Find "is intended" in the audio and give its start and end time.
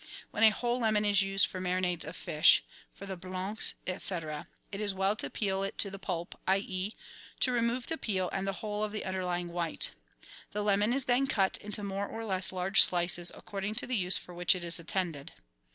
14.63-15.33